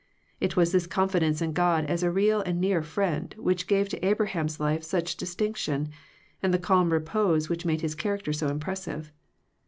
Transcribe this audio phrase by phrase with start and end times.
[0.39, 4.03] It was this confidence in God as a real and near friend, which gave to
[4.03, 5.89] Abraham's life such distinction,
[6.41, 9.11] and the calm repose which made his character so impressive.